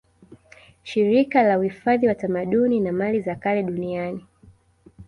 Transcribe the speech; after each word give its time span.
Shirika 0.83 1.43
la 1.43 1.59
uifadhi 1.59 2.07
wa 2.07 2.15
tamaduni 2.15 2.79
na 2.79 2.91
mali 2.91 3.21
za 3.21 3.35
kale 3.35 3.63
Duniani 3.63 4.25